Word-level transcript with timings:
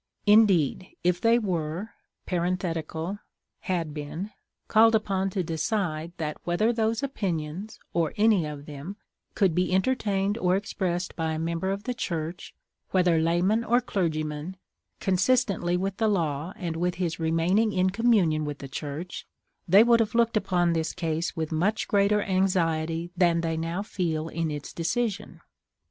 Indeed, 0.25 0.95
"If 1.03 1.21
they 1.21 1.37
were 1.37 1.91
[had 2.27 3.93
been] 3.93 4.31
called 4.67 4.95
upon 4.95 5.29
to 5.29 5.43
decide 5.43 6.13
that 6.17 6.37
[whether] 6.43 6.73
those 6.73 7.03
opinions, 7.03 7.79
or 7.93 8.11
any 8.17 8.43
of 8.47 8.65
them, 8.65 8.97
could 9.35 9.53
be 9.53 9.71
entertained 9.71 10.39
or 10.39 10.55
expressed 10.55 11.15
by 11.15 11.33
a 11.33 11.37
member 11.37 11.69
of 11.69 11.83
the 11.83 11.93
Church, 11.93 12.55
whether 12.89 13.19
layman 13.21 13.63
or 13.63 13.79
clergyman, 13.79 14.57
consistently 14.99 15.77
with 15.77 15.97
the 15.97 16.07
law 16.09 16.51
and 16.55 16.77
with 16.77 16.95
his 16.95 17.19
remaining 17.19 17.71
in 17.71 17.91
communion 17.91 18.43
with 18.43 18.57
the 18.57 18.67
Church, 18.67 19.27
they 19.67 19.83
would 19.83 19.99
have 19.99 20.15
looked 20.15 20.35
upon 20.35 20.73
this 20.73 20.93
case 20.93 21.35
with 21.35 21.51
much 21.51 21.87
greater 21.87 22.23
anxiety 22.23 23.11
than 23.15 23.41
they 23.41 23.55
now 23.55 23.83
feel 23.83 24.29
in 24.29 24.49
its 24.49 24.73
decision." 24.73 25.41